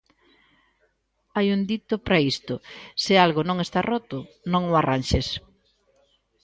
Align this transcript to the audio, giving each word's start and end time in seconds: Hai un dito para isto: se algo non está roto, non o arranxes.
Hai 1.35 1.47
un 1.55 1.61
dito 1.71 1.93
para 2.05 2.19
isto: 2.33 2.53
se 3.03 3.13
algo 3.25 3.41
non 3.49 3.57
está 3.65 3.79
roto, 3.91 4.17
non 4.51 4.63
o 4.71 4.73
arranxes. 4.81 5.27